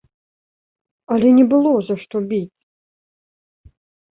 [1.15, 2.59] Але не было за што біць.